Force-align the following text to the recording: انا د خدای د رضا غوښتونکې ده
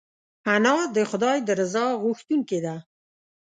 انا 0.53 0.75
د 0.95 0.97
خدای 1.09 1.37
د 1.47 1.49
رضا 1.59 1.85
غوښتونکې 2.03 2.59
ده 2.65 2.75